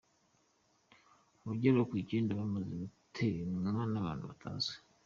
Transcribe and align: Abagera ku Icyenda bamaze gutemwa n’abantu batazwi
Abagera 1.41 1.87
ku 1.89 1.93
Icyenda 2.01 2.37
bamaze 2.39 2.73
gutemwa 2.83 3.69
n’abantu 3.93 4.23
batazwi 4.31 4.75